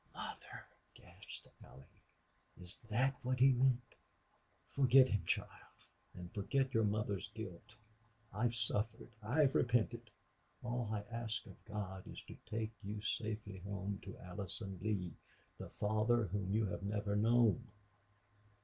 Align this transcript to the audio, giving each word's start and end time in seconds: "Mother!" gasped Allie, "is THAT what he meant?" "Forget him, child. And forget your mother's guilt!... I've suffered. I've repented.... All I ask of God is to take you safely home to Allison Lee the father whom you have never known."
"Mother!" 0.15 0.65
gasped 0.95 1.47
Allie, 1.63 2.01
"is 2.59 2.79
THAT 2.89 3.19
what 3.21 3.37
he 3.39 3.51
meant?" 3.51 3.93
"Forget 4.71 5.07
him, 5.09 5.23
child. 5.27 5.87
And 6.15 6.33
forget 6.33 6.73
your 6.73 6.85
mother's 6.85 7.29
guilt!... 7.35 7.77
I've 8.33 8.55
suffered. 8.55 9.09
I've 9.21 9.53
repented.... 9.53 10.09
All 10.63 10.89
I 10.91 11.01
ask 11.11 11.45
of 11.45 11.63
God 11.65 12.07
is 12.07 12.23
to 12.23 12.35
take 12.47 12.71
you 12.81 12.99
safely 13.01 13.59
home 13.59 13.99
to 14.01 14.17
Allison 14.17 14.79
Lee 14.81 15.13
the 15.59 15.69
father 15.69 16.25
whom 16.31 16.49
you 16.51 16.65
have 16.65 16.81
never 16.81 17.15
known." 17.15 17.67